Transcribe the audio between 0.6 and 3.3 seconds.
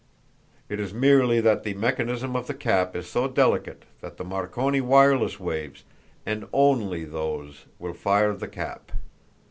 It is merely that the mechanism of the cap is so